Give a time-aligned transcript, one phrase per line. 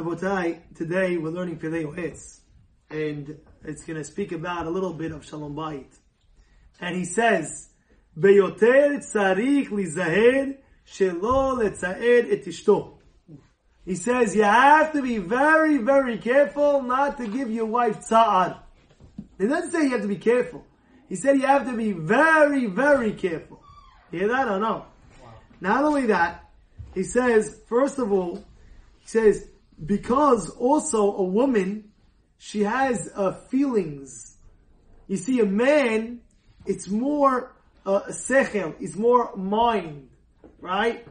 [0.00, 2.40] Rabotai, today we're learning Pele Yoetz,
[2.88, 5.94] and it's going to speak about a little bit of Shalom Bayit.
[6.80, 7.68] And he says,
[8.18, 12.94] Beyoter tzarich lizaher shelo letzaed et ishto.
[13.84, 18.58] He says, you have to be very, very careful not to give your wife tsa'ar.
[19.38, 20.64] He doesn't say you have to be careful.
[21.10, 23.62] He said you have to be very, very careful.
[24.12, 24.86] You hear that or no?
[25.22, 25.34] Wow.
[25.60, 26.48] Not only that,
[26.94, 28.36] he says, first of all,
[29.00, 29.49] he says,
[29.84, 31.90] because also a woman,
[32.38, 34.36] she has uh, feelings.
[35.06, 36.20] You see, a man,
[36.66, 37.56] it's more
[37.86, 40.08] uh, sechel, it's more mind,
[40.60, 41.06] right?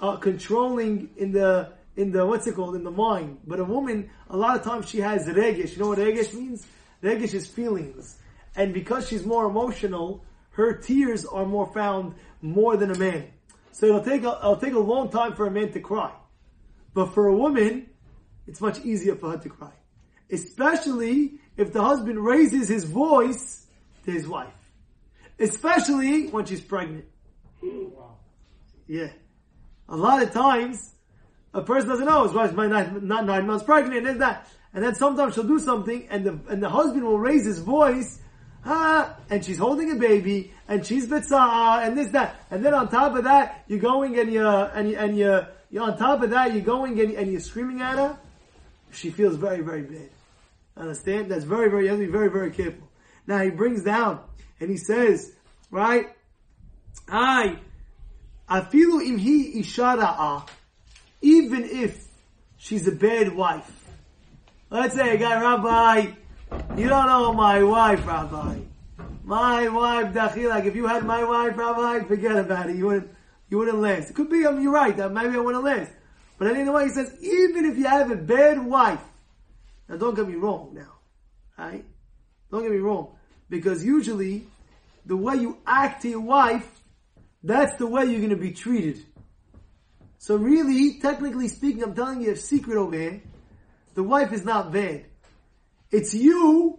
[0.00, 3.38] Uh, controlling in the in the what's it called in the mind.
[3.46, 5.72] But a woman, a lot of times she has regesh.
[5.72, 6.66] You know what regesh means?
[7.02, 8.18] Regesh is feelings,
[8.56, 13.28] and because she's more emotional, her tears are more found more than a man.
[13.72, 16.12] So it'll take a, it'll take a long time for a man to cry.
[16.94, 17.90] But for a woman,
[18.46, 19.72] it's much easier for her to cry.
[20.30, 23.66] Especially if the husband raises his voice
[24.04, 24.52] to his wife.
[25.38, 27.06] Especially when she's pregnant.
[28.86, 29.08] Yeah.
[29.88, 30.94] A lot of times,
[31.52, 34.48] a person doesn't know his wife's not, not nine months pregnant, and that.
[34.72, 38.20] And then sometimes she'll do something, and the, and the husband will raise his voice,
[38.64, 42.44] ah, and she's holding a baby, and she's bitza'a, and this, that.
[42.50, 45.16] And then on top of that, you're going and you're, and you, and
[45.74, 48.16] you're, you're on top of that, you're going and, and you're screaming at her.
[48.92, 50.08] She feels very, very bad.
[50.76, 51.30] Understand?
[51.30, 52.88] That's very, very, you have to be very, very careful.
[53.26, 54.20] Now he brings down,
[54.60, 55.32] and he says,
[55.72, 56.06] right?
[57.08, 57.58] I,
[58.48, 60.48] afilu imhi ishara'a,
[61.22, 62.06] even if
[62.56, 63.70] she's a bad wife.
[64.70, 66.12] Let's say a guy, Rabbi,
[66.76, 68.58] you don't know my wife, Rabbi.
[69.24, 72.76] My wife, like if you had my wife, Rabbi, forget about it.
[72.76, 73.10] You wouldn't,
[73.48, 74.10] you wouldn't last.
[74.10, 75.92] It could be, I mean, you're right, that maybe I wouldn't last.
[76.38, 79.00] But anyway, he says, even if you have a bad wife,
[79.88, 80.92] now don't get me wrong now,
[81.58, 81.84] right?
[82.50, 83.14] Don't get me wrong.
[83.48, 84.46] Because usually,
[85.06, 86.68] the way you act to your wife,
[87.42, 89.04] that's the way you're going to be treated.
[90.18, 93.22] So really, technically speaking, I'm telling you a secret over here.
[93.94, 95.04] The wife is not bad.
[95.90, 96.78] It's you,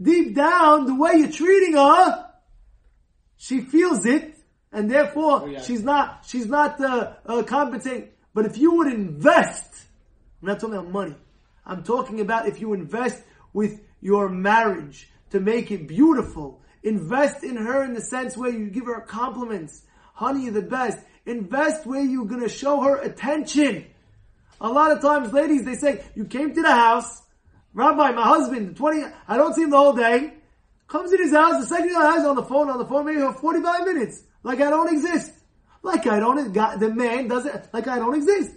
[0.00, 2.28] deep down, the way you're treating her,
[3.36, 4.31] she feels it,
[4.72, 5.60] and therefore oh, yeah.
[5.60, 8.08] she's not, she's not uh, uh, compensating.
[8.34, 9.70] But if you would invest,
[10.40, 11.14] I'm not talking about money.
[11.66, 13.22] I'm talking about if you invest
[13.52, 16.62] with your marriage to make it beautiful.
[16.82, 19.82] Invest in her in the sense where you give her compliments.
[20.14, 20.98] Honey, you're the best.
[21.26, 23.86] Invest where you're gonna show her attention.
[24.60, 27.22] A lot of times, ladies, they say, you came to the house,
[27.74, 30.34] Rabbi, my husband, 20, I don't see him the whole day,
[30.88, 33.20] comes in his house, the second guy is on the phone, on the phone maybe
[33.20, 34.22] for 45 minutes.
[34.42, 35.32] Like I don't exist.
[35.82, 38.52] Like I don't, the man doesn't, like I don't exist.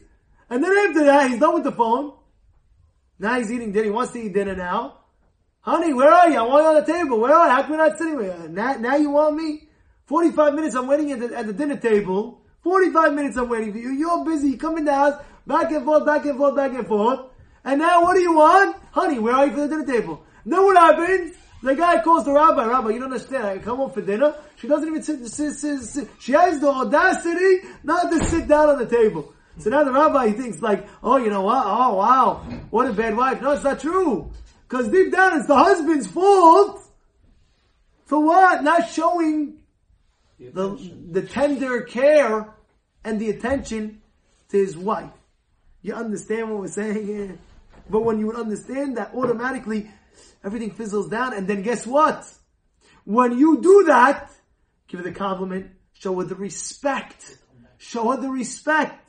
[0.49, 2.13] And then after that, he's done with the phone.
[3.17, 3.85] Now he's eating dinner.
[3.85, 4.99] He wants to eat dinner now.
[5.61, 6.37] Honey, where are you?
[6.37, 7.19] I want you on the table.
[7.19, 7.51] Where are you?
[7.51, 9.67] How come you're not sitting with Now, now you want me?
[10.05, 12.41] 45 minutes I'm waiting at the, at the dinner table.
[12.61, 13.91] 45 minutes I'm waiting for you.
[13.91, 14.49] You're busy.
[14.49, 17.19] You come in the house, back and forth, back and forth, back and forth.
[17.63, 18.75] And now what do you want?
[18.91, 20.23] Honey, where are you for the dinner table?
[20.45, 21.35] Know what happens?
[21.65, 23.43] The guy calls the rabbi, Rabbi, you don't understand.
[23.43, 24.35] I come home for dinner.
[24.57, 26.09] She doesn't even sit, sit, sit, sit.
[26.19, 29.33] She has the audacity not to sit down on the table.
[29.57, 31.63] So now the rabbi he thinks like, oh, you know what?
[31.65, 32.35] Oh, wow.
[32.69, 33.41] What a bad wife.
[33.41, 34.31] No, it's not true.
[34.69, 36.83] Because deep down it's the husband's fault.
[38.05, 38.63] For what?
[38.63, 39.55] Not showing
[40.37, 40.77] the,
[41.09, 42.47] the tender care
[43.03, 44.03] and the attention
[44.49, 45.09] to his wife.
[45.81, 47.39] You understand what we're saying here?
[47.89, 49.89] But when you would understand that, automatically
[50.43, 51.33] everything fizzles down.
[51.33, 52.31] And then guess what?
[53.03, 54.31] When you do that,
[54.87, 57.37] give her the compliment, show her the respect.
[57.77, 59.01] Show her the respect.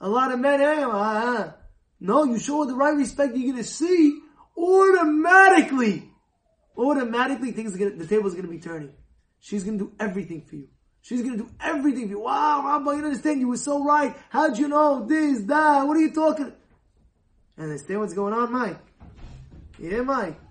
[0.00, 1.52] A lot of men, hey, uh,
[2.00, 4.20] no, you show her the right respect, you're gonna see
[4.56, 6.10] automatically,
[6.76, 8.92] automatically things are gonna, the table's gonna be turning.
[9.40, 10.68] She's gonna do everything for you.
[11.02, 12.20] She's gonna do everything for you.
[12.20, 13.40] Wow, Rabbi, you understand?
[13.40, 14.14] You were so right.
[14.28, 15.86] How'd you know this, that?
[15.86, 16.52] What are you talking?
[17.56, 18.85] And understand what's going on, Mike?
[19.78, 20.45] Yeah, Mike.